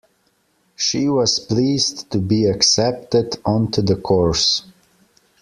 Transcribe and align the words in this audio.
She 0.75 1.07
was 1.07 1.37
pleased 1.39 2.09
to 2.09 2.17
be 2.17 2.45
accepted 2.45 3.37
onto 3.45 3.83
the 3.83 3.95
course 3.97 4.63